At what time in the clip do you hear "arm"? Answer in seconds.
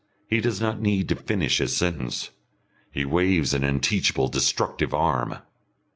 4.95-5.35